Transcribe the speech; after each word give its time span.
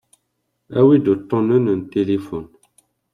Awi-d 0.79 1.05
uṭṭunen 1.13 1.65
n 1.79 1.81
tilifun. 1.91 2.45